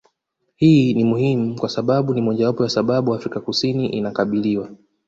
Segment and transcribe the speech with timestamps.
[0.55, 4.69] Hii ni muhimu kwa sababu ni mojawapo ya sababu Afrika kusini inakabiliwa